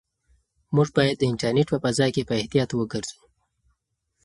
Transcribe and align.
موږ 0.75 0.87
باید 0.97 1.15
د 1.19 1.23
انټرنيټ 1.31 1.67
په 1.71 1.77
فضا 1.83 2.07
کې 2.15 2.27
په 2.29 2.33
احتیاط 2.41 2.69
وګرځو. 2.73 3.19